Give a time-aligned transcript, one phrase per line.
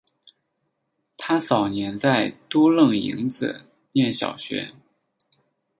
[1.15, 4.73] 他早年在都楞营子念小学。